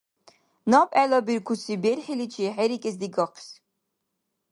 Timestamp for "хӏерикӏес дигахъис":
2.55-3.47